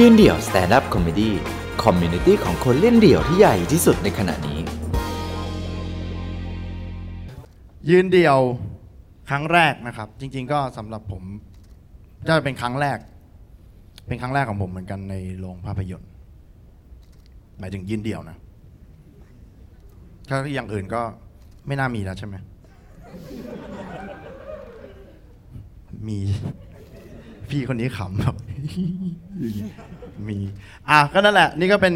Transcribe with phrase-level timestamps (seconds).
[0.00, 4.58] ยืนเดี่ยว stand-up comedy community ของคนเล่นเดี่ยวที่ใหญ่ที่สุดในขณะนี้
[7.90, 8.38] ยืนเดี่ยว
[9.28, 11.22] ครั้งแรกนะครับ จริง ๆ ก็สำหรับผม
[12.28, 12.98] จะเป็นครั้งแรก
[14.06, 16.10] เป็นครั้งแรกของผมเหมือนกันในโรงภาพยนตร์
[17.58, 18.36] หมายถึงยืนเดี่ยวนะ
[20.28, 21.02] ถ้าอย่างอื่นก็
[21.66, 22.34] ไม่น่ามีแล้วใช่ไหม
[26.08, 26.18] มี
[27.50, 28.36] พี่คนนี้ขำแบบ
[30.28, 30.38] มี
[30.88, 31.94] อะก็นั่นแหละ นี่ก็เป็น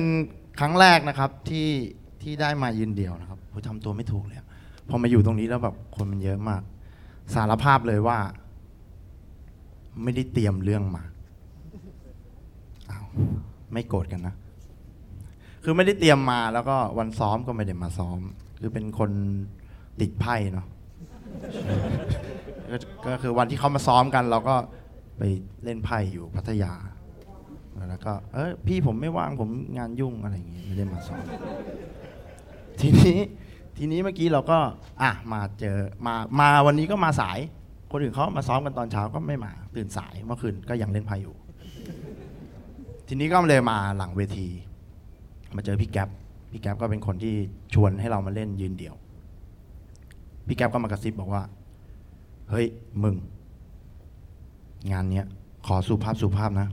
[0.61, 1.69] ครั้งแรกนะครับที่
[2.23, 4.47] ที่ได้มายืนเดี่ยวนะครับผมทำตัวไม่ถูกเลยอะ
[4.89, 6.63] พอมาอยู่ตรงนี้แล้วแบบคนมันเยอะมาก
[7.35, 8.19] สารภาพเลยว่า
[10.03, 11.03] ไม่ได้เตรียมเรื่องมา
[12.91, 13.07] อ้าว
[13.73, 14.35] ไม่โกรธกันนะ
[15.65, 18.19] คือไม่ได้เตรียมมาแล้วก็วันซ้อมก็ไม่ได้มาซ้อม
[18.61, 19.11] คือเป็นคน
[20.01, 20.67] ติดไพ่เนาะ
[22.71, 24.55] ก็ก็คือวันที่เขามาซ้อมกัน เราก็
[25.21, 25.27] ไป
[25.65, 26.73] เล่นไพ่อยู่พัทยา
[27.91, 31.25] แล้วก็เออพี่ผมไม่ว่างผมงานยุ่งอะไรอย่างงี้ไม่ได้มาซ้อม
[32.81, 33.19] ทีนี้
[33.77, 34.59] ทีนี้เมื่อกี้เราก็
[35.03, 37.39] อะมาเจอมามาวันนี้ก็มาสาย
[37.91, 41.37] คนอื่นเขามาซ้อมกันตอนเช้าก็ไม่มา ตื่นสายเมื่อคืนก็ยังเล่นไพ่อยู่
[43.09, 44.49] ทีนี้ก็เลยมาหลังเวที
[45.57, 46.09] มาเจอพี่แก๊ป
[46.53, 47.35] พี่แก๊ปก็เป็นคนที่
[47.75, 48.95] ชวนให้เรามาเล่นยืนเดี่ยว
[50.47, 51.43] พี่แก๊ปก็มากระซิบบอกว่า
[52.51, 52.67] เฮ้ย
[53.03, 53.15] มึง
[54.93, 55.27] งานเนี้ย
[55.67, 56.69] ขอสุภาพสุภาพนะ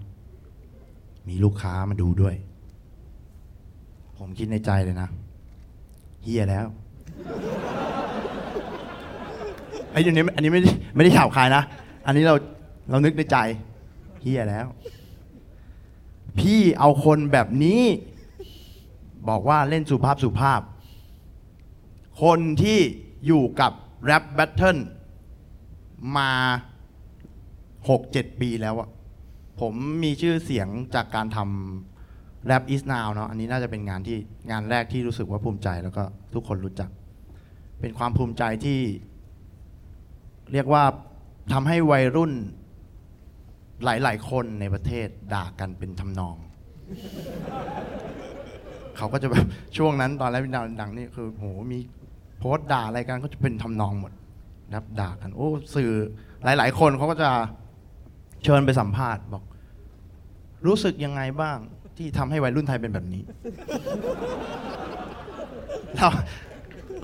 [1.28, 2.36] มีลูกค้ามาดูด้วย
[4.18, 5.10] ผมคิดในใจเลยนะ
[6.24, 6.66] เฮียแล้ว
[9.92, 11.64] ไอ้ยอันนี้อันนี้ไม่ได้ไม่ได้ข่าวคายนะ
[12.06, 12.36] อันนี้เรา
[12.90, 13.38] เรานึกในใจ
[14.22, 14.68] เฮียแล้ว
[16.40, 17.82] พี่เอาคนแบบนี้
[19.30, 20.62] บอกว่าเล่นสุภาพสุภาพ
[22.24, 22.80] คนที่
[23.26, 23.72] อยู่กับ
[24.06, 24.78] แรปแบทเทิล
[26.18, 26.32] มา
[27.90, 28.90] หกเจ็ดปีแล้วอะ
[29.62, 34.18] ผมมีชื่อเสียงจากการทำแรป is now เนาะอันนี้น่าจะเป็นงานที่
[34.52, 36.04] งานแรกที่รู้สึกว่าภูมิใจแล้วก็
[36.34, 36.90] ทุกคนรู้จัก
[37.82, 38.80] เป็นความภูมิใจที่
[40.54, 40.84] เรียกว่า
[41.54, 42.32] ทำให้วัยรุ่น
[43.84, 46.36] หลาย ๆ คนในประเทศด่ากันเป็นทำนอง
[48.98, 49.46] เขาก็จะแบบ
[49.78, 51.80] ช่วงนั้นตอนแรกเป็นดาวดังนี่คือโหมี
[52.40, 54.12] โพสต์ด่าอะไรกันก็จะเป็นทำนองหมด
[54.70, 55.92] นะครับด่ากันโอ้สื่อ
[56.44, 57.30] หลาย ๆ คนเขาก็จะ
[58.44, 59.44] เชิญไปสัมภาษณ์บอก
[60.68, 61.58] รู้สึกยังไงบ้าง
[61.98, 63.22] ที่ทำให้วัยรุ่นไทยเป็นแบบนี้
[65.98, 66.08] เรา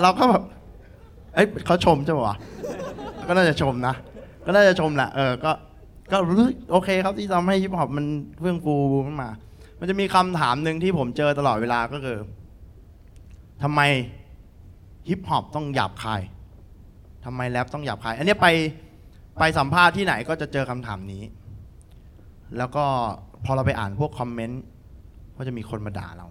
[0.02, 0.44] เราก็แบบ
[1.34, 2.38] เอ้ยเขาชมใช่ปะวะ
[3.28, 3.96] ก็น่าจะชมนะ
[4.46, 5.52] ก็น่าจะชมแหละเออก็
[6.12, 8.06] ก็รู้สึกโอเคครับที่ทำให้ฮิปฮอปมัน
[8.40, 8.76] เฟื่องฟู
[9.08, 9.30] ขึ้นมา
[9.80, 12.18] มันจะมีคำถามหนึ่งที่ผมเจอตลอดเวลาก็คือ
[13.64, 13.82] ทำไม
[15.10, 16.22] ฮิปฮอปต้องหยาบคาย
[17.26, 18.48] ทำไมแรปต้องหยาบคาย อันนี้ไป
[19.40, 21.24] ไปสัมภาษณ์ที่ไหนก็จะเจอคำถามนี้
[22.58, 22.86] แล้วก็
[23.46, 24.64] พอเราไปอ่านพวกคอมเมนต์
[25.38, 26.28] ก็จะมีคนมาด่าเรา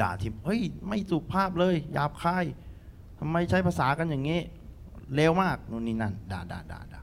[0.00, 2.44] ด่าทีเฮ้ย ไม่สุภาพเลยหยาบคาย
[3.18, 4.40] ทำไมใช้ภาษากันอย่างนี้
[5.14, 7.00] เลวมากนู่นนี่นั่นด่าด่าด่าด่า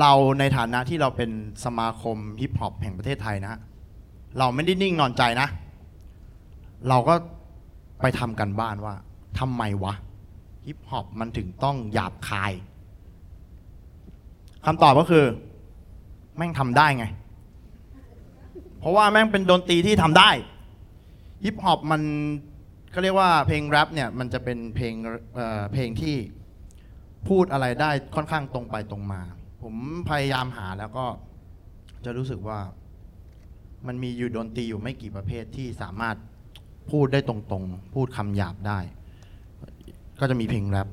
[0.00, 1.30] เราในฐานะที่เราเป็น
[1.64, 3.54] สมาคมฮิปฮอปแห่งประเทศไทยนะ
[4.38, 5.48] เราไม่ได้นิ่งนอนใจนะ
[6.88, 7.14] เราก็
[8.00, 8.94] ไปทำการบ้านว่า
[9.38, 9.94] ทำไมวะ
[10.66, 12.52] ฮิปฮอปมันถึงต้องหยาบคาย
[14.66, 15.24] คำตอบก็คือ
[16.36, 17.06] แม่งทำได้ไง
[18.80, 20.30] เพราะว่าแม่งเป็นดนตรีที่ทำได้
[21.44, 22.02] ฮิปฮอปมัน
[22.94, 24.94] ก็เรียกว่าเพลงแรปเนี่ยมันจะเป็นเพลง
[25.34, 26.16] เอ่อเพลงที่
[27.28, 29.20] พูดอะไรได้ค่อนข้างตรงไปตรงมา
[29.62, 29.74] ผม
[30.08, 31.06] พยายามหาแล้วก็
[32.04, 32.60] จะรู้สึกว่า
[33.86, 36.16] มันมีอยู่ดนตรีอยู่ไม่กี่ประเภทที่สามารถ
[36.90, 38.78] พูดได้ตรงๆ พูดคำหยาบได้
[40.20, 40.88] ก็จะมีเพลงแรป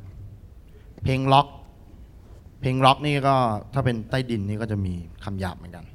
[1.04, 1.48] เพลงร็อก
[2.62, 3.36] เพลงร็อกนี่ก็
[3.74, 5.86] ถ้าเป็นใต้ดินนี่ก็จะมีคำหยาบเหมือนกัน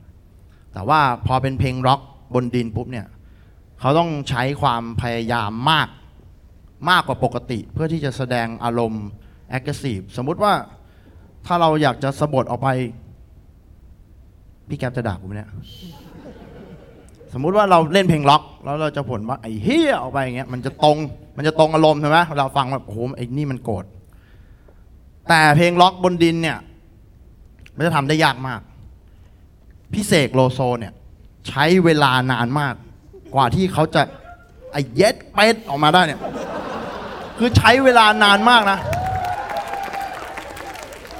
[0.73, 2.01] แต่ว่าพอเป็นเพลงร็อก
[2.35, 3.07] บนดินปุ๊บเนี่ย
[3.81, 5.89] เขาต้องใช้ความพยายามมาก
[6.91, 9.05] มากกว่าปกติ เพื่อที่จะแสดงอารมณ์
[9.57, 10.53] aggressive สมมุติว่า
[11.47, 12.69] ถ้าเราอยากจะสบถออกไป
[14.69, 15.51] พี่แก๊ปจะด่ากูไหมเนี่ย
[17.33, 20.97] สมมุติว่าเราเล่นเพลงร็อก แล้วเราจะพ่นว่าไอ้เหี้ยออกไปอย่างเงี้ยมันจะตรง
[21.37, 23.85] มันจะตรงอารมณ์ใช่ไหมเราฟังแบบโอ้โหไอ้นี่มันโกรธ
[25.29, 26.59] แต่เพลงล็อกบนดินเนี่ย
[27.77, 28.61] มันจะทำได้ยากมาก
[29.93, 30.93] พี่เสกโลโซเนี่ย
[31.49, 32.75] ใช้เวลานานมาก
[33.35, 34.03] กว่าที่เขาจะ
[34.73, 36.21] ไอเย็ดเป็ดออกมาได้เนี่ย
[37.39, 38.79] คือใช้เวลานานมากนะ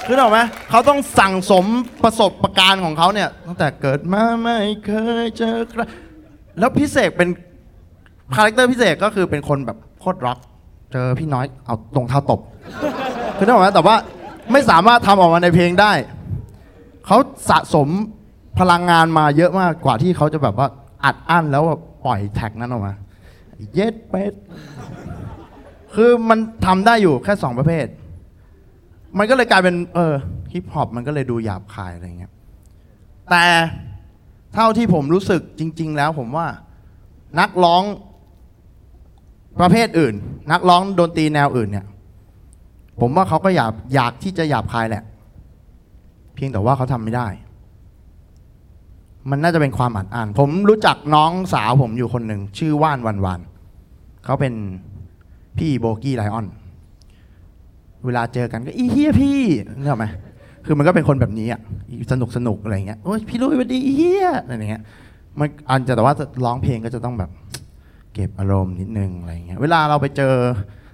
[0.05, 0.39] คือเห็นไหม
[0.69, 1.65] เขาต้องสั่งสม
[2.03, 4.91] ประสบประการณ์ของเขาเนี่ย ตั้งแต่เกิดมาไม่เค
[5.23, 5.81] ยเจอใคร
[6.59, 7.29] แล้วพี่เสกเป็น
[8.35, 10.39] คาแรคเตอร์พี่เสกก็คือเป็นคนแบบโคตรร็อก
[10.93, 12.39] เจอพี่น้อยเอาตรงเท้าตบ
[13.37, 13.95] คือนึกออกไหมแต่ว่า
[14.51, 15.91] ไม่สามารถทำออกมาในเพลงได้
[17.05, 17.17] เขา
[17.49, 17.87] สะสม
[18.59, 20.67] พลังงานมาเยอะมากกว่าที่เขาจะแบบว่า
[21.03, 22.93] อัดอั้นแล้วแบบปล่อยแท็กนั้นออกมา
[23.73, 24.33] เย็ดเป็ด
[25.95, 27.85] คือมันทำได้อยู่แค่สองประเภท
[29.17, 30.13] มันก็เลยกลายเป็น เออ
[30.53, 32.31] ฮิปฮอปมันก็เลยดูหยาบคายอะไรเงี้ย
[33.29, 33.45] แต่
[34.53, 36.47] เท่าที่ผมรู้สึกจริง ๆ แล้วผมว่า
[37.39, 37.83] นักร้อง
[39.59, 40.15] ประเภทอื่น
[40.51, 41.85] นักร้องดนตรีแนวอื่นเนี่ย
[42.99, 45.03] ผมว่าเขาก็อยากอยากที่จะหยาบคายแหละ
[46.35, 47.27] เพียงแต่ว่าเขาทำไม่ได้
[49.29, 53.39] มันน่าจะเป็นความอัดอั้นผมรู้จักน้องสาวผมอยู่คนหนึ่งชื่อว่านวันวัน
[54.25, 54.53] เขาเป็น
[55.57, 56.47] พี่โบกี้ไลออน
[58.05, 59.39] เวลาเจอกันก็อีเฮียพี่
[59.77, 60.05] นึกออกไหม
[60.65, 61.61] คือมันก็เป็นคนแบบนี้อะ
[62.11, 64.83] สนุกสนุกอะไรเงี้ยโอ้ยพี่ลุยสวัสดีอีเฮียอะไรเงี้ย
[65.39, 66.13] มันอันจะแต่ว่า
[66.45, 67.29] ร้องเพลงก็จะต้องแบบ
[68.13, 70.33] เก็บอารมณ์นิดนึงอะไรเงี้ยเวลาเราไปเจอ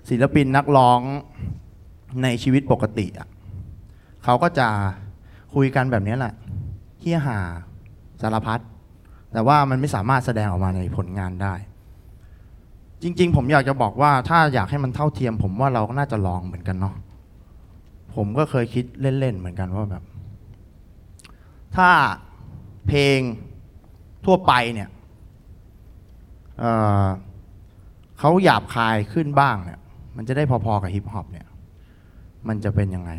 [0.10, 1.00] ศิลปินนักร้อง
[2.24, 3.28] ในชีวิตปกติอะ
[4.24, 4.68] เขาก็จะ
[5.54, 6.34] คุยกันแบบนี้แหละ
[7.00, 7.40] เฮี้ยหา
[8.22, 8.60] สารพัด
[9.34, 11.54] แต่ว่ามันไม่สามารถแสดงออกมาในผลงานได้
[13.02, 16.96] จริง ๆ ผมอยากจะบอกว่าถ้าอยากให้มันเท่าเทียม ผมว่าเราก็น่าจะลองเหมือนกันเนาะ
[18.16, 20.04] ผมก็เคยคิดเล่น ๆ เหมือนกันว่าแบบ
[21.76, 21.90] ถ้า
[22.88, 23.20] เพลง
[24.26, 24.90] ทั่วไปเนี่ย
[26.60, 29.80] เเขาหยาบคายขึ้นบ้างเนี่ย
[30.18, 31.48] มันจะได้พอ ๆ กับฮิปฮอปเนี่ย
[32.48, 33.12] มันจะเป็นยังไง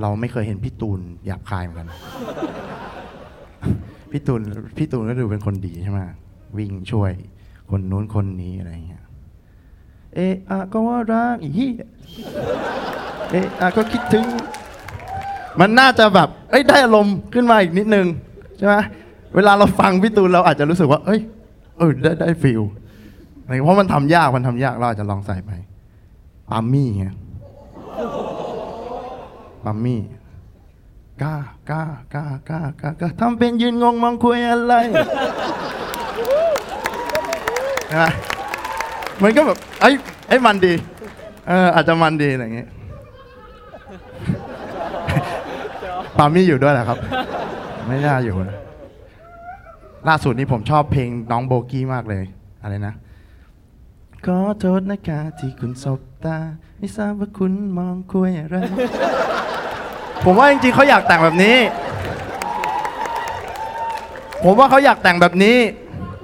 [0.00, 1.88] เราไม่เคยเห็นพี่ตูนหยาบคายเหมือนกัน
[4.10, 4.40] พี่ตูน
[4.78, 6.00] พี่ตูนก็ดูเป็นคนดีใช่ไหม
[6.56, 7.12] วิ่งช่วย
[7.70, 9.04] คนนู้นคนนี้อะไรเงี้ย
[10.14, 11.70] เอะอะก็ว่ารักอีเหี้
[13.30, 14.24] เอะอะก็คิดถึง
[15.60, 18.06] มันน่าจะแบบเอ้ยได้อารมณ์ขึ้นมาอีกนิดนึง
[18.58, 18.74] ใช่ไหม
[19.34, 21.20] เวลาเราฟังพี่ตูนเราอาจจะรู้สึกว่า เอ้ย
[21.78, 22.62] เออได้ได้ฟิล
[23.58, 25.50] เพราะมันทำยากมันทำยากเราอาจจะลองใส่ไป
[26.48, 27.06] ปามมี่ไง
[29.64, 30.00] ปามมี่
[31.22, 31.34] กล้า
[31.70, 31.82] กล้า
[32.14, 34.74] กล้ากล้ากล้ากล้าทำเป็นยืนงงมองคุยอะไร
[37.88, 38.04] ใช่ไหม
[39.22, 39.90] มันก็แบบไอ้
[40.28, 40.72] ไอ้ยมันดี
[41.48, 42.68] เอออาจจะมันดีอะไรอย่างเงี้ย
[46.18, 46.98] ปามี่อยู่ด้วยแหละครับ
[47.86, 48.58] ไม่น่าอยู่นะ
[50.08, 52.24] ล่าสุดนี้ผมชอบเพลงน้องโบกี้มากเลย
[52.62, 52.94] อะไรนะ
[54.26, 56.36] ขอโทษนะคะที่คุณสบตา
[56.78, 58.56] ไม่ทราบว่าคุณมองคุยอะไร
[60.24, 61.56] ผมว่าจริงๆเขาอยากแต่งแบบนี้
[64.44, 65.56] ผมว่าเขาอยากแต่งแบบนี้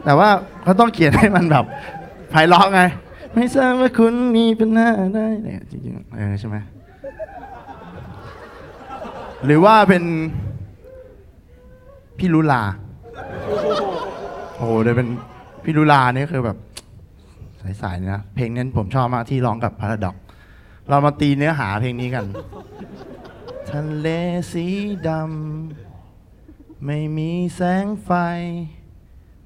[0.04, 0.28] แต่ว่า
[0.62, 1.64] เขาต้องเขียนให้มันแบบ
[2.30, 2.80] ไพเราะไง
[3.34, 6.56] ไม่ทราบว่าคุณมีปัญหาอะไรเนี่ยจริงๆเออใช่ไหม
[9.44, 10.04] หรือว่าเป็น
[12.18, 12.62] พี่ลุลา
[14.56, 15.08] โอ้โหเดี๋ยวเป็น
[15.64, 16.56] พี่ลุลานี่คือแบบ
[17.82, 20.16] สายๆเลยนะเพลงนั้นผมชอบมากที่ร้องกับพาราดอก
[20.88, 22.26] เรามาตีเนื้อหาเพลงนี้กัน
[23.70, 24.08] ทะเล
[24.52, 24.66] สี
[25.08, 28.10] ดำไม่มีแสงไฟ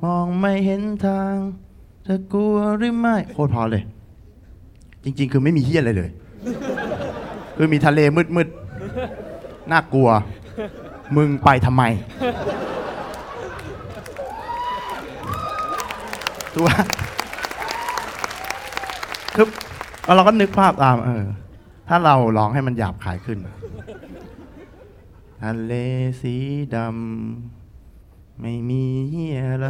[0.02, 1.34] มองไม่เห็นทาง
[2.06, 3.82] จะกลัวหรือไม่โคตรพอเลย
[5.04, 6.10] จริง ๆ คือไม่มีเฮี้ยอะไรเลย
[7.56, 8.00] คือมีทะเล
[8.36, 10.08] มืดๆน่ากลัว
[11.16, 11.82] มึงไปทำไม
[16.54, 16.74] ตัวา
[19.34, 19.46] คือ
[20.16, 21.24] เราก็นึกภาพตามเออ
[21.88, 23.38] ถ้าเราร้องให้มันหยาบคายขึ้น
[25.42, 25.72] ทะเล
[26.20, 26.36] สี
[26.74, 28.84] ดำไม่มี
[29.42, 29.68] อะไร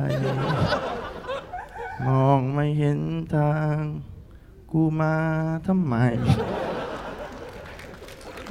[2.06, 2.98] มองไม่เห็น
[3.34, 3.76] ทาง
[4.72, 5.14] กูมา
[5.66, 5.94] ทำไม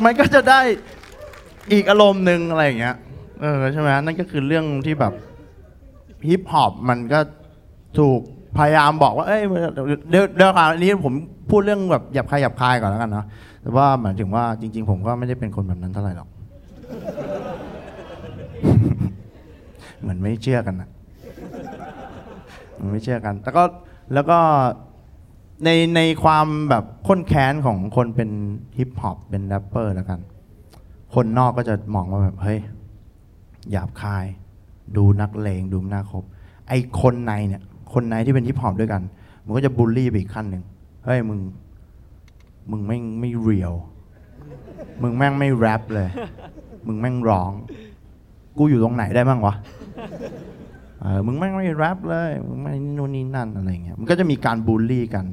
[0.03, 0.61] มันก็จะได้
[1.71, 2.97] อีกอารมณ์หนึ่งอะไรอย่างเงี้ย
[3.41, 5.13] เออใช่ไหมนั่นก็คือเรื่องที่แบบ
[6.27, 7.19] ฮิปฮอปมันก็
[7.99, 8.21] ถูก
[8.57, 9.41] พยายามบอกว่าเอ้ย
[10.09, 11.13] เดี๋ยวเดี๋ยวก่อนอันนี้ผม
[11.49, 13.25] พูดเรื่องแบบหยับคายหยับคายก่อนแล้วกันนะ
[13.61, 16.29] แต่ว่าหมายถึงว่าจริง ๆ ผมก็ไม่ได้เป็นคนแบบนั้นเท่าไหร่หรอก
[20.01, 20.89] เหมือนไม่เชื่อกันนะ
[22.79, 23.63] มันไม่เชื่อกัน แต่ก็
[24.13, 24.39] แล้วก็
[25.65, 28.29] ในในความแบบข้นแค้นของคนเป็น
[28.77, 30.19] ฮิปฮอปเป็นแรปเปอร์แล้วกัน
[31.13, 32.59] คนนอกก็จะมองว่าแบบ เฮ้ย
[33.71, 34.25] หยาบคาย
[34.97, 36.23] ดูนักเลงดูน่าคบ
[36.67, 37.61] ไอคนในเนี่ย
[37.93, 39.01] คนในที่เป็นฮิปฮอปด้วยกัน
[39.45, 40.63] มันก็จะบูลลี่ไปอีกขั้นหนึ่ง
[41.05, 41.39] เฮ้ยมึง
[42.71, 43.73] มึงแม่งไม่ real
[45.01, 46.09] มึงแม่งไม่แรปเลย
[46.87, 47.51] มึงแม่งร้อง
[48.57, 49.53] กูอยู่ตรงไหนได้บ้างวะ
[51.01, 55.25] เออมึงแม่งไม่แรปเลย มึงไม่นู่นนี่นั่นอะไรเงี้ย มันก็จะมีการบูลลี่กัน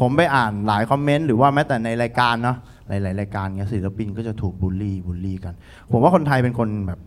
[0.00, 2.56] ผมไปอ่านหลายคอมเมนต์หรือว่าแม้แต่ในรายการเนาะ
[2.88, 5.54] หลาย ๆ รายการเงี้ยศิลปินก็จะถูกบูลลี่บูลลี่กัน
[5.92, 6.98] ผมว่าคนไทยเป็นคนแบบ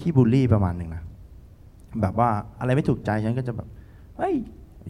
[0.00, 1.02] ขี้บูลลี่ประมาณหนึ่งนะ
[2.00, 2.28] แบบว่า
[2.60, 3.68] อะไรไม่ถูกใจฉันก็จะแบบ
[4.20, 4.34] เฮ้ย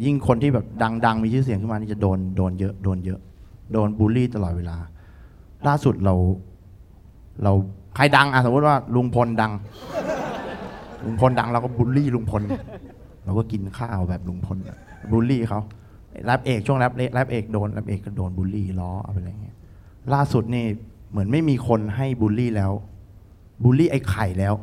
[0.04, 0.66] ยิ่งคนที่แบบ
[1.04, 3.20] ดัง ๆ มีชื่อเสียงขึ้นมานี่จะโดนโดนเยอะโดนเยอะ
[3.72, 4.76] โดนบูลลี่ตลอดเวลา
[5.66, 6.14] ล่าสุดเรา
[7.42, 7.52] เรา
[7.96, 9.52] ใครดังอะสมมติว่าลุงพลดัง
[11.04, 12.42] ลุงพลดังเราก็บูลลี่ลุงพล
[13.24, 14.56] เราก็กินข้าวแบบลุงพล
[15.10, 15.60] บูลลี่เขา
[16.26, 19.56] แรปเอกช่วงแรปแรปเอกโดนแรปเอกก็โดนบูลลี่ล้ออะไรเงี้ย
[20.14, 20.64] ล่าสุดนี่
[21.10, 22.72] เหมือนไม่มีคนให้บูลลี่แล้ว
[23.62, 24.54] บูลลี่ไอ้ไข่แล้ว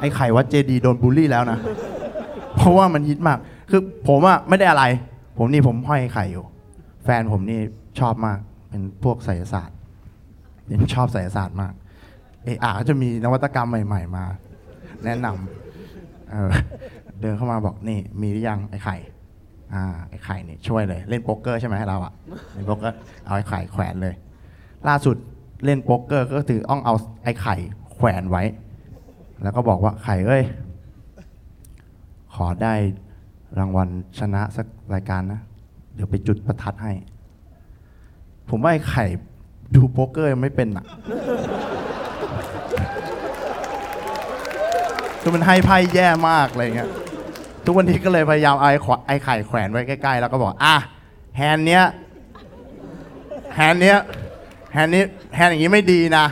[0.00, 1.58] ไอ้ไข่วัดเจดีโดนบูลลี่แล้วนะ
[2.56, 3.38] เพราะว่ามันฮิตมาก
[3.70, 4.84] คือผมอะไม่ได้อะไร
[5.38, 6.44] ผมนี่ผมห้อยไข่อยู่
[7.04, 7.60] แฟนผมนี่
[8.00, 9.76] ชอบมาก เป็นพวกไสยศาสตร์
[10.66, 11.72] เป็นชอบไสยศาสตร์มาก
[12.44, 14.24] เอออาจะมีนวัตกรรมใหม่ ๆ มา
[15.04, 18.96] แนะนำเดินเข้ามาบอกนี่ มีหรือยังไอ้ไข่
[19.74, 22.12] อ่าไอ้ไข่นี่ช่วยเลย เล่นโป๊กเกอร์ใช่ไหมเราอะ
[22.52, 24.14] เล่นโป๊กเกอร์เอาไอ้ไข่แขวนเลย
[24.88, 25.16] ล่าสุด
[25.64, 26.94] เล่นโป๊กเกอร์ก็ถือต้องเอา
[27.24, 27.56] ไอ้ไข่
[27.94, 28.42] แขวนไว้
[29.42, 30.42] แล้วก็บอกว่าไข่เอ้ย
[32.36, 32.74] ขอได้
[33.58, 33.88] รางวัล
[34.18, 35.40] ชนะสักรายการนะ
[35.94, 36.92] เดี๋ยวไปจุดประทัดให้
[38.50, 39.04] ผมว่าไอ้ไข่
[39.74, 40.86] ดูโป๊กเกอร์ยังไม่เป็นอะ
[45.20, 46.90] คือมันให้ไพ่แย่มากอะไรเงี้ย
[47.64, 50.76] ทุกวันนี้ก็เลยพยายามเอาไอ้ไอ้ไข่แขวนไว้ใกล้ๆ แล้วก็บอก อะ
[51.36, 51.84] แฮนเนี้ย
[53.54, 53.98] แฮนเนี้ย
[54.72, 55.02] แฮนนี้
[55.34, 56.24] แฮนอย่างนี้ไม่ดีนะ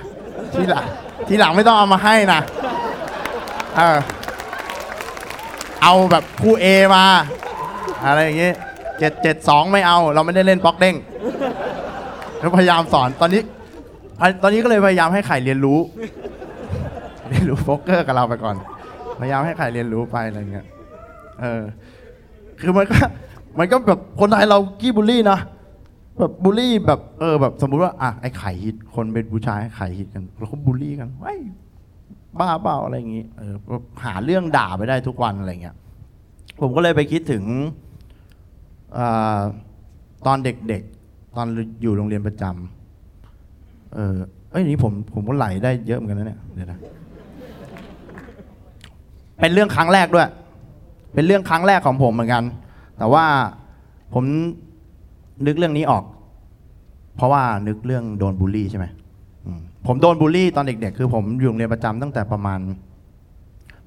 [0.54, 0.86] ทีหลัง
[1.28, 2.40] ทีหลังไม่ต้องเอามาให้นะ
[3.76, 3.98] เออ
[5.84, 7.04] เอาแบบคู่เอมา
[8.06, 8.54] อะไรอย่างเงี้ย
[8.98, 10.96] เจ็ดเจ็ดสองไม่เอา เราไม่ได้เล่นป๊อกเด้ง
[12.38, 13.42] แล้วพยายามสอนตอนนี้
[14.42, 15.78] ตอนนี้ก็เลยพยายามให้ไข่เรียนรู้
[17.28, 18.56] เรียนรู้โป๊กเกอร์กับเราไปก่อน
[19.20, 20.66] พยายามให้ไข่เรียนรู้ไปอะไรเงี้ย
[21.40, 21.62] เออ
[22.60, 22.98] คือมันก็
[23.58, 25.38] มันก็แบบคนไทยเราขี้บูลลี่นะ
[26.18, 31.38] แบบบูลลี่แบบเออแบบสมมุติว่าอะไอ้ไข่ฮิตคนเป็นผู้ชายไข่ฮิตกันเราก็บูลลี่กันไอ้ย
[32.40, 33.54] บ้าเปล่าอะไรอย่างงี้เออ
[34.04, 35.76] หาเรื่องด่าไปได้ทุกวันอะไรเงี้ย
[36.60, 37.44] ผมก็เลยไปคิดถึง
[38.98, 39.00] อ
[40.26, 41.46] ตอนเด็กๆ ตอน
[41.82, 44.16] อยู่โรงเรียนประจำเออ
[44.50, 46.78] เอ้ยนี่ผมผมก็ไหลได้เยอะเหมือนกันนะเนี่ยเดี๋ยวนะ
[49.40, 50.28] เป็นเรื่องครั้งแรกด้วย
[51.14, 52.44] เป็นเรื่องครั้งแรกของผมเหมือนกัน
[52.98, 53.24] แต่ว่า
[54.14, 54.24] ผม
[55.46, 56.04] นึกเรื่องนี้ออก
[57.16, 58.86] เพราะว่านึกเรื่องโดนบูลลี่ใช่ไหม
[59.86, 62.60] ผมโดนบูลลี่ตอนเด็กๆ คือผมอยู่โรงเรียนประจำตั้งแต่ประมาณ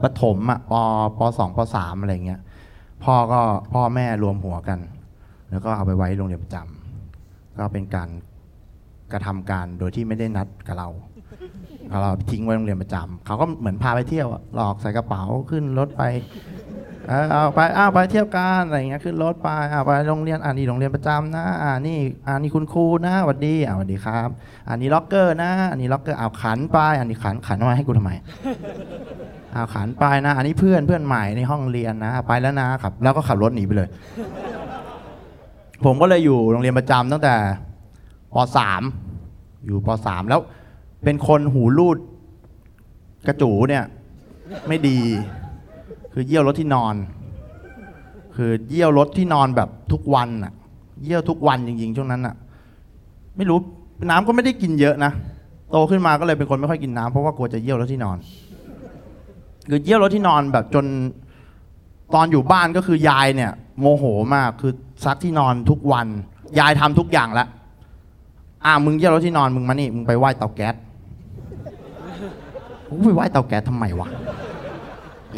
[0.03, 0.73] ประถมอะป
[1.17, 2.41] ปสองปสามอะไรเงี้ย
[3.03, 3.39] พ่อก็
[3.73, 4.79] พ่อแม่รวมหัวกัน
[5.49, 8.09] แล้วก็เอาไปไว้โรงเรียนประจำก็เป็นการ
[9.11, 10.89] กระทำการโดยที่ไม่ได้นัดกับเรา
[12.01, 16.03] เราทิ้งไว้โรงเรียนประจำเขาก็เหมือนพาไปเที่ยวหลอกใส่กระเป๋าขึ้นรถไป
[17.09, 21.97] เออเอาไปอ้าวไปเที่ยวกันอะไรเงี้ยขึ้นรถไปอ้าวไปโรงเรียนอ่านี่โรงเรียนประจำนะอ่านี่
[22.27, 24.29] อ่านี่คุณครูนะสวัสดีอ่าสวัสดีครับ
[24.69, 28.11] อันนี้ล็อกเกอร์นะอันนี้ล็อกเกอร์อ้าวขันไปอันนี้ขันขันมาให้กูทำไม
[29.53, 33.89] อ้าวขันไปนะ อันนี้เพื่อนเพื่อนใหม่ในห้องเรียนนะ ไปแล้วนะครับ แล้วก็ขับรถหนีไปเลย
[35.85, 37.35] ผมก็เลยอยู่โรงเรียนประจำตั้งแต่
[38.33, 38.81] ปสาม
[39.65, 40.41] อยู่ปสามแล้ว
[41.03, 41.97] เป็นคนหูรูด
[43.27, 43.83] กระจู๋เนี่ย
[44.67, 44.99] ไม่ดี
[46.19, 46.95] คือเยี่ยวรดที่นอน
[48.36, 50.53] คือเยี่ยวรถที่นอนแบบทุกวันอะ
[51.03, 52.36] เยี่ยวทุกวันจริงๆช่วงนั้นอะ
[53.38, 53.59] ไม่รู้
[54.09, 55.12] น้ำก็ไม่ได้กินเยอะนะ
[55.71, 58.17] โตขึ้นมาก็เลยเป็นคนไม่ค่อยกินน้ำเพราะว่ากลัวจะเยี่ยวรถที่นอน
[59.69, 60.86] คือเยี่ยวรถที่นอนแบบจน
[62.15, 64.03] ตอนอยู่บ้านก็คือยายเนี่ย โมโห
[64.36, 64.74] มากคือ
[65.05, 66.07] ซักที่นอนทุกวัน
[66.59, 67.47] ยายทำทุกอย่างล้ว
[68.65, 70.75] อ่ามึงเยี่ยวรถที่นอนมึงมานี่มึงไปไหว้เตาแก๊ส
[72.88, 74.09] กูไปไหว้เตาแก๊สทำไมวะ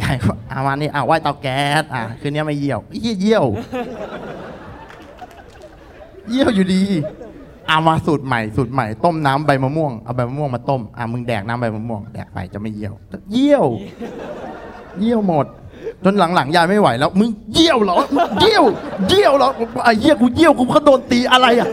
[0.02, 3.46] ยายก็เอามานี่อ่าไหว้เตาแก๊สอะคืนนี้ไม่เยี่ยวเยี่ยเยี่ยว
[6.30, 6.84] เยี่ยวอยู่ดี
[7.68, 12.94] เอามาสูตรใหม่สูตรใหม่ต้มน้ำใบมะม่วงเอาใบมะม่วงมาต้มอะมึงแดกน้ำใบมะม่วงแดกไปจะไม่เยี่ยว
[13.34, 13.66] เยี่ยว
[15.00, 15.46] เยี่ยวหมด
[16.04, 18.64] จนหลังๆยายไม่ไหวแล้วมึงเยี่ยวเหรอมึงเยี่ยว
[19.10, 19.50] เยี่ยวเหรอ
[19.84, 21.70] ไอ้เยี่ยกูเยี่ยวกูก็โดนตีอะไรอะ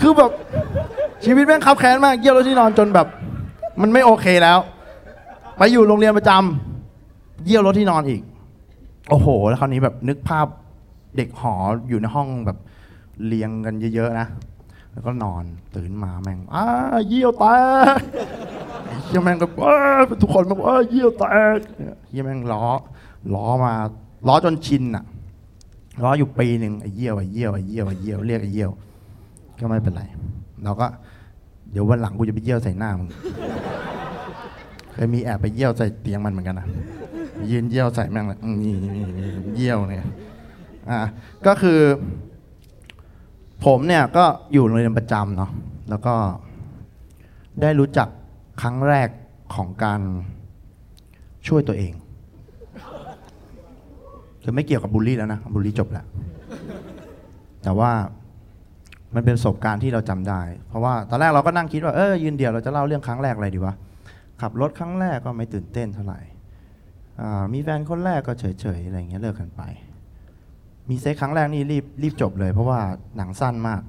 [0.00, 0.30] คือแบบ
[1.24, 3.06] ชีวิตแม่งขับแค้นมากเยี่ยวแล้วที่นอนจนแบบ
[3.80, 4.58] มันไม่โอเคแล้ว
[5.58, 8.22] ไปอยู่โรงเรียนประจำเยี่ยวรถที่นอนอีก
[9.08, 10.46] โอ้โห แล้วคราวนี้แบบนึกภาพ
[11.16, 11.54] เด็กหอ
[11.88, 12.58] อยู่ในห้องแบบ
[13.26, 14.26] เรียงกันเยอะๆนะ
[14.92, 15.44] แล้วก็นอน
[15.76, 16.64] ตื่นมาแม่งอ้า
[17.08, 17.44] เยี่ยวแต
[17.96, 18.00] ก
[19.06, 19.76] เยี่ยแม่งก็อ้า
[20.22, 21.24] ทุกคนแบบอ้าเยี่ยวแต
[21.56, 21.58] ก
[22.10, 22.64] เยี่ยแม่งล้อ
[23.34, 23.72] ล้อมา
[24.28, 25.04] ล้อจนชินอะ
[26.04, 28.70] ล้ออยู่ปีหนึ่งไอ้เยี่ยวไอ้เยี่ยวไอ้เยี่ยวไอ้เยี่ยวเรียกไอ้เยี่ยว
[29.60, 30.02] ก็ไม่เป็นไร
[30.64, 30.86] เราก็
[31.72, 33.08] เดี๋ยววันหลังกูจะไปเยี่ยวใส่หน้ามึง
[34.94, 36.66] เคยมีแอบไปเยี่ยวใส่เตียงมันเหมือนกันนะ
[37.50, 38.72] ยืนเยี่ยวใส่แม่งเลยนี่
[39.56, 40.06] เยี่ยวเนี่ย
[40.90, 40.98] อ่า
[41.46, 41.80] ก็คือ
[43.64, 45.50] ผมเนี่ยก็อยู่โรงเรียนประจำเนาะ
[45.90, 46.14] แล้วก็
[47.62, 48.08] ได้รู้จัก
[48.62, 49.08] ครั้งแรก
[49.54, 50.00] ของการ
[51.48, 51.92] ช่วยตัวเอง
[54.42, 56.06] คือไม่เกี่ยวกับบูลลี่แล้วนะบูลลี่จบแล้ว
[57.62, 57.92] แต่ว่า
[59.14, 63.74] มันเป็นประสบการณ์ที่เราจำได้ เพราะว่าตอนแรกเราก็นั่งคิดว่าเออยืนเดียวเราจะเล่าเรื่องครั้งแรกอะไรดีวะ
[64.44, 66.20] ขับรถครั้งแรกก็ไม่ตื่นเต้นเท่าไหร่
[67.52, 69.62] มีแฟนคนแรกก็เฉยๆอะไรเงี้ยเลิกกันไป
[70.90, 72.80] มีเซ็กครั้งแรกนี่รีบรีบจบเลย เพราะว่า
[73.16, 73.82] หนังสั้นมาก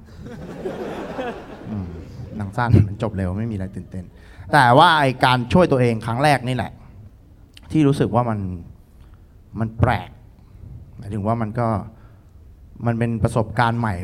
[2.36, 4.04] หนังสั้นมันจบเร็วไม่มีอะไรตื่นเต้น
[4.52, 6.72] แต่ว่าไอการช่วยตัวเองครั้งแรกนี่แหละ
[7.72, 8.38] ที่รู้สึกว่ามัน
[9.60, 10.10] มันแปลก
[10.96, 11.68] หมายถึงว่ามันก็
[12.86, 13.94] มันเป็นประสบการณ์ใหม่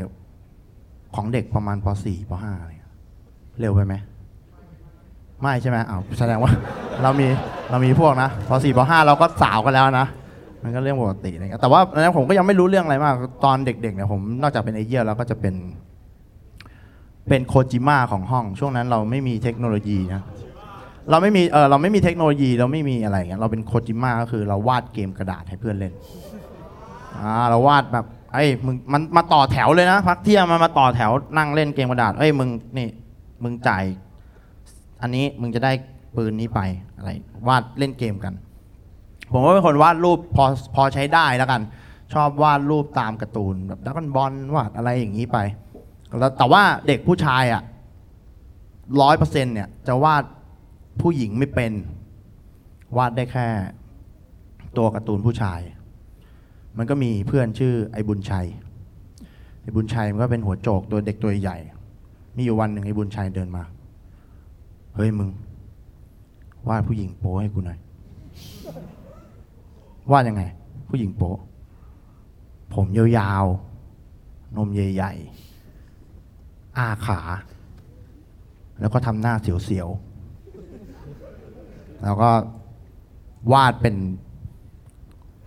[1.15, 2.95] ของเด็กประมาณป .4 ป .5 อะไรเงี้ย
[3.61, 3.95] เร็วไปไหม
[5.43, 6.53] ไม่ใช่ไหมอ้าวแสดงว่า
[7.03, 7.27] เรามี
[7.71, 10.07] เรามีพวกนะป .4 ป .5 เราก็สาวกันแล้วนะ
[10.63, 15.55] มันก็เรื่องปกติอะไรเงี้ยแต่ว่าตอนนั้นผมก็ยังไม่รู้เรื่องอะไรมาก ตอนเด็กๆเนี่ยผมนอกจากเป็นไอเยี่ยแล้วก็จะเป็น
[17.29, 20.23] เป็นโคจิม a ของห้อง ช่วงนั้นเราไม่มีเทคโนโลยีนะ
[21.11, 25.93] เราไม่มีเออเราไม่มีเทคโนโลยีเราไม่มีอะไรอย่างเงี้ยเราเป็นโคจิม a ก็คือเราวาดเกมกระดาษให้เพื่อนเล่น
[27.19, 32.87] อ่าเราวาดแบบไอ้ยมึงมันมาต่อแถวเลยนะพักเที่ยงมันมาต่อแถวนั่งเล่นเกมกระดาษเอ้ยมึงนี่
[33.43, 33.85] มึงจ่าย
[35.03, 35.73] อันนี้มึงจะได้
[36.17, 36.61] ปืนนี้ไป
[36.97, 37.11] อะไร
[37.49, 38.35] วาดเล่นเกมกัน
[39.33, 40.45] ผมว่าเป็นคนวาดรูปพอ
[40.75, 41.63] พอใช้ได้แล้วกัน
[42.13, 45.39] ชอบวาดรูปตามการ์ตูนแบบดักบอลวาดอะไรอย่างนี้ไป
[46.21, 47.63] แล้วแต่ว่าเด็กผู้ชายอะ
[49.03, 50.25] ร้อยเปอร์เซ็นเนี่ยจะวาด
[51.01, 51.73] ผู้หญิงไม่เป็น
[52.97, 53.47] วาดได้แค่
[54.77, 55.61] ตัวการ์ตูนผู้ชาย
[56.79, 58.47] มันก็มีเพื่อนชื่อไอ้บุญชัย
[59.63, 61.59] ไอ้บุญชัยมันก็เป็นหัวโจกตัวเด็กตัวใหญ่
[62.37, 63.65] มีอยู่วันหนึ่งไอ้บุญชัยเดินมา
[64.95, 65.29] เฮ้ยมึง
[66.69, 67.79] วาดผู้หญิงโป๊ให้กูหน่อย
[70.11, 70.43] วาดยังไง
[70.89, 71.33] ผู้หญิงโป๊
[72.75, 77.21] ผมยาวๆ นมใหญ่ๆอาขา
[78.81, 82.31] แล้วก็ทำหน้าเสียวๆ แล้วก็
[83.53, 83.95] วาดเป็น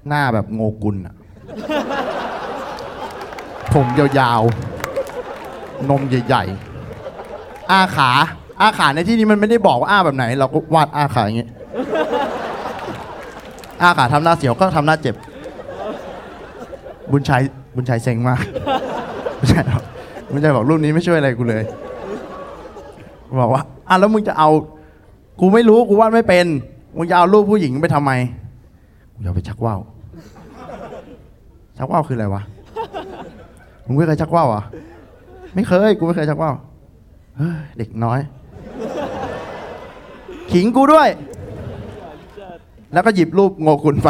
[0.07, 1.15] หน้าแบบโงกุลอะ
[3.73, 8.11] ผมยาวๆ นมใหญ่ๆอาขา
[8.61, 11.49] อาขาในที่นี้มันไม่ได้บอกว่าอาแบบไหน เราก็วาดอาขาอย่างเงี้ย
[13.81, 15.15] อาขาทำหน้าเสียวก็ทำหน้าเจ็บ
[17.11, 17.41] บุญชัย
[17.75, 18.39] บุญชัยเซ็งมาก
[19.39, 19.83] บุญชัยบอก
[20.31, 21.63] บุญชัยบอกรูปนี้ไม่ช่วยอะไรกูเลย
[23.41, 24.49] บอกว่าอะแล้วมึงจะเอา
[25.39, 26.45] กูไม่รู้กูวาดไม่เป็น
[26.97, 28.11] มึงจะเอารูปผู้หญิงไปทำไม
[29.13, 29.79] กูจะเอาไปชักว่าว
[31.77, 32.41] ชักว่าวคืออะไรวะ
[33.85, 34.63] มึงไม่เคยชักว่าวอะ
[35.55, 36.55] ไม่เคย กูไม่เคยชักว่าว
[37.77, 38.19] เด็กน้อย
[40.55, 41.09] ขิงกูด้วย
[42.93, 44.09] แล้วก็หยิบรูปโงกุลไป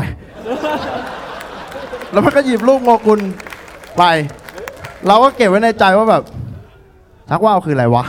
[2.11, 3.19] แล้วมันก็หยิบรูปโงกุล
[3.97, 4.03] ไป
[5.07, 6.23] เราก็เก็บไว้ในใจว่าแบบ
[7.29, 8.03] ชักว่าวคืออะไรวะ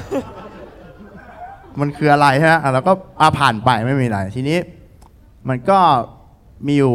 [1.81, 4.59] มันคืออะไรฮะอะแล้วก็อาผ่านไปไม่มีอะไร ทีนี้
[5.49, 5.79] มันก็
[6.67, 6.95] มีอยู่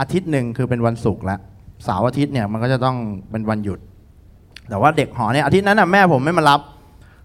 [0.00, 1.38] อาทิตย์หนึ่งคือเป็นวันศุกร์แล้ว
[1.84, 2.96] เสาร์อาทิตย์เนี่ยมันก็จะต้อง
[3.30, 3.78] เป็นวันหยุด
[4.68, 6.60] แต่ว่าเด็กหอเนี่ยอาทิตย์นั้นน่ะแม่ผมไม่มารับ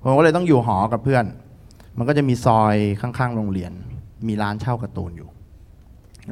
[0.03, 1.23] ผมก็เลยต้องอยู่หอกับเพื่อน
[1.97, 3.71] มันก็จะมีซอยข้างๆโรงเรียน
[4.27, 5.29] มีร้านเช่าการ์ตูนอยู่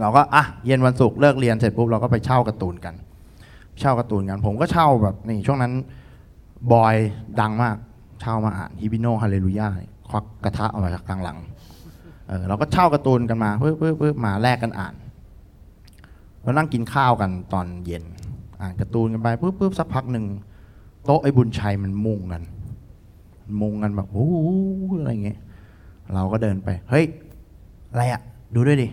[0.01, 2.95] เราก็อะเย็นวันศุกร์เลิกเรียนเสร็จปุ๊บเราก็ไปเช่าการ์ตูนกัน
[3.79, 5.73] เช่าการ์ตูนกัน ผมก็เช่าแบบนี่ช่วงนั้น
[6.73, 6.95] บอย
[7.39, 7.75] ดังมาก
[8.21, 9.67] เช่ามาอ่านฮิบิโนฮาเลลูยา
[10.09, 11.37] ควักกระทะออกมาจากกลางหลัง
[12.27, 14.93] เออเราก็เช่าการ์ตูนกันมาเพื่อเพื่อเพื่อมาแลกกันอ่าน
[16.41, 18.03] เรานั่งกินข้าวกันตอนเย็น
[18.61, 20.25] อ่านการ์ตูนกันไปปุ๊บปุ๊บสักพักหนึ่ง
[21.05, 22.43] โต๊ะไอ้บุญชัยมันมุงกัน
[23.61, 24.35] มุงกันแบบโอ้โห
[24.99, 25.39] อะไรเงี้ย
[26.13, 27.05] เราก็เดินไป เฮ้ย
[27.91, 28.21] อะไรอะ
[28.55, 28.87] ดูด้วยดิ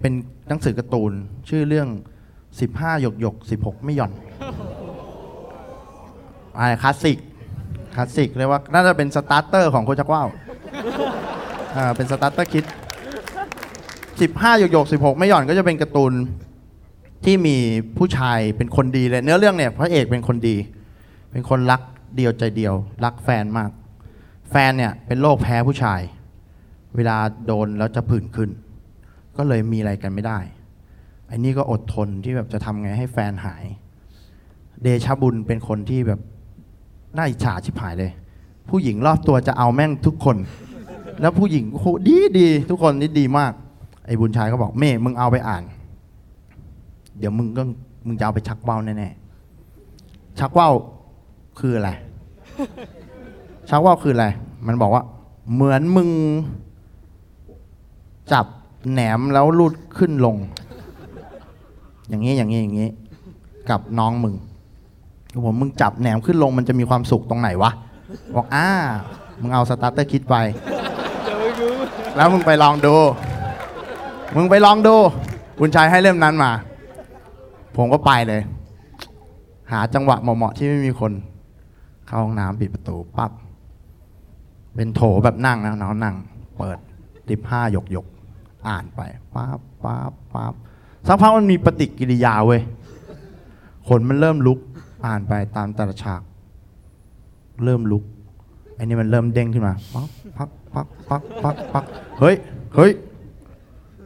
[0.00, 0.12] เป็น
[0.48, 1.12] หนังสือการ์ตูน
[1.48, 1.88] ชื่อเรื่อง
[2.60, 4.12] สิบห้าหยกหยกสิบหกไม่หย่อน
[6.56, 7.18] อะไรคลาสสิก
[7.94, 10.28] คลาสสิกเรียกว่าน่าจะเป็น starter ของโคชักว่าว
[11.76, 12.64] อ่าเป็น starter kit
[14.20, 16.12] สิบห้าหยกหยกสิบหกไม่หย่อนก็จะเป็นการ์ตูน
[17.24, 17.56] ที่มี
[17.98, 20.56] ผู้ชายเป็นคนดีเลย เนื้อเรื่องเนี่ยพระเอกเป็นคนดี
[21.30, 21.80] เป็นคนรัก
[22.16, 23.70] เดียวใจเดียว รักแฟนมาก
[24.50, 26.00] แฟนเนี่ยเป็นโรคแพ้ผู้ชาย
[26.96, 28.50] เวลาโดนแล้วจะผื่นขึ้น
[29.36, 30.38] ก็เลยมีอะไรกันไม่ได้
[31.26, 33.64] ไอ้นี่ก็อดทนที่แบบจะทำไงให้แฟนหาย
[34.82, 36.20] เดชบุญเป็นคนที่แบบ
[37.16, 38.10] น่าอิจฉาชิบหายเลย
[38.68, 40.36] ผู้หญิงรอบตัวจะเอาแม่งทุกคน
[41.20, 43.52] แล้วผู้หญิงโหดีดีทุกคนนี่ดีมาก
[44.06, 45.62] ไอ้บุญชายก็บอกเม่มึงเอาไปอ่าน
[47.18, 47.62] เดี๋ยวมึงก็
[48.06, 50.68] มึงจะเอาไปชักว่าแน่ๆชักว่า
[51.58, 51.90] คืออะไร
[53.68, 54.26] ชักว่าวคืออะไร
[54.66, 55.02] มันบอกว่า
[55.54, 56.08] เหมือนมึง
[58.32, 58.46] จับ
[58.90, 60.36] แหนมแล้วลูดขึ้นลง
[62.08, 62.88] อย่างนี้อย่างนี้อย่างนี้
[63.70, 64.34] กับน้องมึง
[65.44, 67.70] ผมมึงจับแหนมขึ้นลงมันจะมีความสุขตรงไหนวะ
[68.34, 68.68] บอกอ้า
[69.40, 70.36] มึงเอาสตาร์เตอร์คิดไป
[72.16, 72.94] แล้วมึงไปลองดู
[74.36, 74.96] มึงไปลองดู
[75.58, 76.50] คุณชายให้เล่มนั้นมา
[77.76, 78.40] ผมก็ไปเลย
[79.72, 81.12] หาจังหวะเหมาะๆที่ไม่มีคน
[82.06, 83.30] เข้าห้องน้ำปิดประตูปั๊บ
[84.74, 86.14] เป็นโถแบบนั่งนะน้องนั่ง
[86.58, 86.78] เปิด
[87.28, 88.06] ลิฟห้าหยกหยก
[88.68, 89.00] อ่านไป
[89.34, 90.52] ปั๊บปั๊บปั๊บ
[91.06, 92.60] สักพักมันมีปฏิกิริยาเว้ย
[93.88, 94.58] ขนมันเริ่มลุก
[95.06, 96.22] อ่านไปตามแต่ละฉาก
[97.64, 98.02] เริ่มลุก
[98.74, 101.84] ไอ้นี่มันเริ่มเด้งขึ้นมาปักปักปักปักปักปัก
[102.20, 102.34] เฮ้ย
[102.74, 102.90] เฮ้ย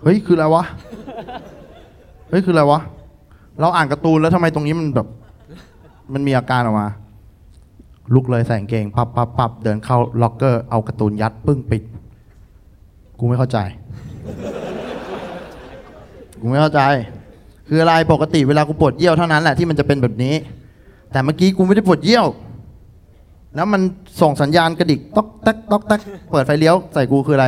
[0.03, 0.65] เฮ้ยคืออะไรวะ
[2.29, 2.81] เฮ้ยคืออะไรวะ
[3.61, 5.07] เราอ่านการ์ตูนแล้วทำไมตรงนี้มันแบบ
[6.13, 6.89] มันมีอาการออกมา
[8.15, 11.83] ลุกเลยใส่กางเกงปับปับปับเดินเข้าล็อกเกอร์เอาการ์ตูนยัดปึ้งปิด
[13.19, 13.59] กูไม่เข้าใจ
[16.41, 16.81] กูไม่เข้าใจ
[17.69, 20.35] คืออะไรปกติเวลากูปวดเยี่ยวเท่านั้นแหละที่มันจะเป็นแบบนี้
[21.13, 22.27] แต่เมื่อกี้กูไม่ได้ปวดเยี่ยว
[23.55, 23.81] แล้วมัน
[24.21, 27.47] ส่งสัญญาณกระดิกต๊อกแต๊กต๊อกแต๊กเปิดไฟเลี้ยวใส่กูคืออะไร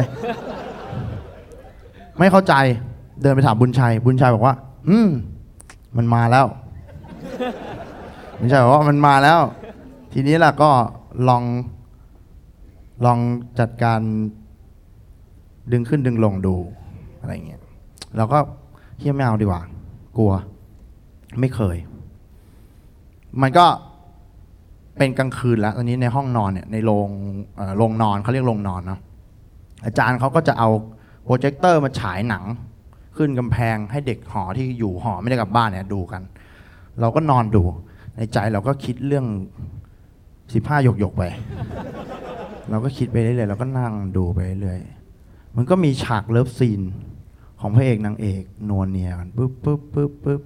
[2.19, 2.55] ไม่เข้าใจ
[3.23, 4.55] เดินไปถามบุญชัย บุญชัยบอกว่า
[4.89, 5.11] อืม
[5.97, 6.47] มันมาแล้ว
[8.39, 9.41] บุญชัยบอกว่ามันมาแล้ว
[10.17, 10.71] ทีนี้ล่ะก็
[11.29, 11.43] ลอง
[13.05, 13.19] ลอง
[13.59, 14.01] จัดการ
[15.73, 16.55] ดึงขึ้นดึงลงดู
[17.21, 17.63] อะไรเงี้ย
[18.17, 18.39] เราก็
[18.99, 19.63] เฮียไม่เอาดีกว่า
[20.17, 20.33] กลัว
[21.41, 21.77] ไม่เคย
[23.43, 23.67] มันก็
[24.99, 27.09] เป็นกลางคืนแล้วตอนนี้ในห้องนอนเนี่ยในโรง
[27.79, 29.01] โรงนอนเขาเรียกโรงนอนเนาะ
[29.85, 30.69] อาจารย์เขาก็จะเอา
[31.25, 32.45] โปรเจคเตอร์มาฉายหนัง
[33.17, 36.23] ขึ้นกำแพงให้เด็กหอที่อยู่หอไม่ได้กลับบ้านเนี่ยดูกัน
[37.01, 37.63] เราก็นอนดู
[38.17, 39.27] ในใจเราก็คิดเรื่อง
[40.53, 41.23] สิบห้าหยกหยกๆไป
[42.71, 46.81] เราก็คิดไปเรื่อยๆเราก็นั่งดูไปเรื่อยๆมันก็มีฉากเลิฟซีน
[47.61, 50.43] ของพระเอกนางเอกนวลเนียกันปึ๊บปึ๊บปึ๊บปึ๊บ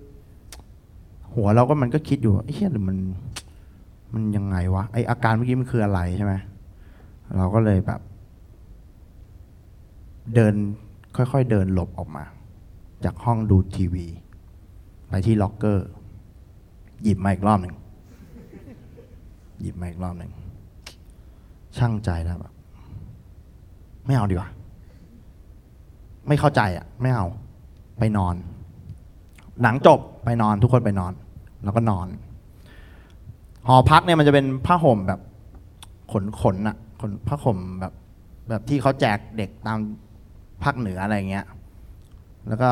[1.35, 2.99] หัวเราก็มันก็คิดอยู่ว่าไอ้เหี้ยหรือมัน
[4.15, 6.35] มันยังไงวะไออาการเมื่อกี้มันคืออะไรใช่ไหม
[7.37, 8.01] เราก็เลยแบบ
[10.35, 10.55] เดิน
[11.17, 12.25] ค่อยๆเดินหลบออกมา
[13.05, 14.07] จากห้องดูทีวี
[15.09, 15.87] ไปที่ล็อกเกอร์
[17.03, 17.75] หยิบมาอีกรอบหนึ่ง
[19.61, 20.33] หยิบมาอีกรอบหนึ่ง
[21.79, 22.53] ช่างใจแล้วแบบ
[24.07, 24.51] ไม่เอาดีกว่า
[26.29, 27.27] ไม่เข้าใจอะ ไม่เอา
[27.99, 28.35] ไปนอน
[29.63, 31.13] หนังจบไปนอนทุกคนไปนอน
[31.65, 32.07] แล้วก็นอน
[33.67, 35.21] หอพักเนี่ยมันจะเป็นผ้าห่มแบบ
[36.13, 37.93] ขนขนอะขนผ้าห่มแบบ
[38.49, 39.79] แบบที่เขาแจกเด็กตาม
[40.63, 41.47] ภาคเหนืออะไรเงี้ย
[42.49, 42.71] แล้วก็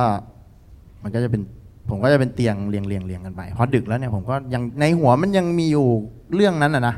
[1.02, 1.42] มันก็จะเป็น
[1.88, 5.86] ผมก็จะเป็นเตียงเรียงเรียงเรียงกันไปพอดึกแล้วเนี่ยผมก็ยังในหัวมันยังมีอยู่
[6.34, 6.94] เรื่องนั้นอะนะ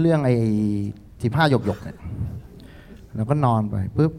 [0.00, 0.34] เรื่องไอ้
[1.22, 1.96] สิบห้าหยกหยกเนี่ย
[3.14, 4.12] แล้วก็นอนไปปุ๊บ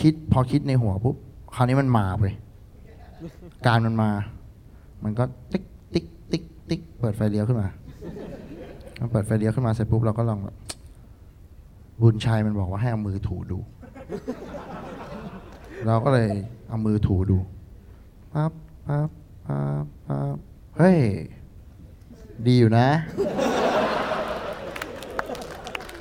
[0.00, 1.16] คิดพอคิดในหัวปุ๊บ
[1.54, 2.24] คราวนี้มันมาไป
[3.66, 4.10] การมันมา
[5.04, 7.68] มันก็ติ๊กติ๊กติ๊กติ๊กเปิดไฟเลี้ยวขึ้นมา
[8.98, 10.56] พอเปิดไฟเลี้ยวขึ้นมาเสร็จปุ๊บเราก็ลองแบบ
[12.00, 13.58] บุญชัยมันบอกว่าให้เอามือถูดู
[15.86, 16.30] เราก็เลย
[16.68, 17.38] เอามือถูดู
[18.34, 18.52] ปั๊บ
[18.88, 19.10] ปั๊บ
[19.46, 20.36] ปั๊บปั๊บ
[20.78, 20.98] เฮ้ย
[22.46, 22.88] ดีอยู่นะ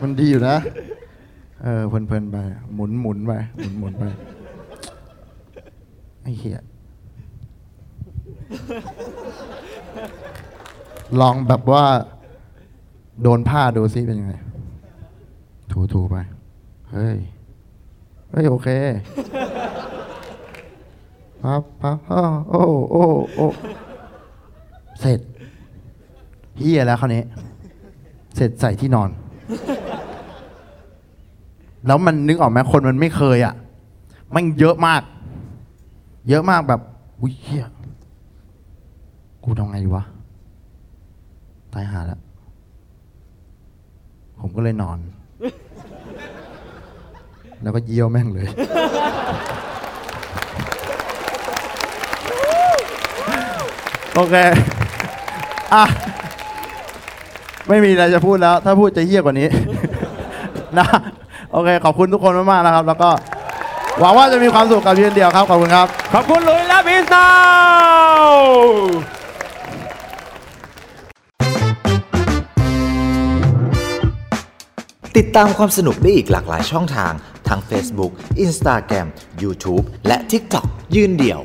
[0.02, 0.56] มันดีอยู่นะ
[1.62, 2.38] เออเพลินๆไป
[2.74, 4.04] หมุนหมุนไป หมุนหมุนไป
[6.22, 6.60] ไอ้เหี้ย
[11.20, 11.86] ลองแบบว่า
[13.22, 14.34] โดนผ้าดูซิเป็นยังไง
[15.72, 16.16] ถูถูไป
[16.92, 17.18] เฮ้ย
[18.32, 18.70] เฮ้ย โอเค
[21.46, 23.04] ปั๊บปั๊บอ้โอ้โอ้
[23.36, 23.48] โอ้
[25.00, 25.20] เสร็จ
[26.58, 27.24] เฮียแล้วคราวนี้
[28.36, 29.10] เสร็จใส่ที่นอน
[31.86, 33.54] แล้วมันนึกออกไหมคนมันไม่เคยอะ
[34.36, 35.02] มันเยอะมาก
[36.30, 36.82] เยอะมากแบบ
[37.22, 37.66] อุ้ยเฮีย
[39.44, 40.04] กูทำไงดีวะ
[41.74, 42.20] ตายหาแล้ว
[44.40, 44.98] ผมก็เลยนอน
[47.62, 48.48] แล้วก็เยี่ยวแม่งเลย
[54.16, 54.36] โอเค
[55.74, 55.84] อะ
[57.68, 59.48] ไม่มีอะไรจะพูดแล้ว ถ้าพูดจะเยี่ยกว่านี้
[60.78, 60.88] นะ
[61.52, 63.10] โอเค ขอบคุณทุกคนมากๆนะครับ แล้วก็
[64.00, 67.28] หวังว่าจะมีความสุขกับยืนเดียวครับ ขอบคุณครับ ขอบคุณลุยและพีสา
[68.22, 68.28] ว
[75.18, 77.14] ติดตามความสนุกได้อีกหลากหลายช่องทาง
[77.48, 78.12] ทั้ง Facebook
[78.46, 79.08] Instagram
[79.44, 81.42] YouTube และ TikTok ยืนเดี่ยว